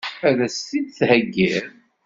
Ad 0.27 0.37
as-t-id-theggiḍ? 0.45 1.55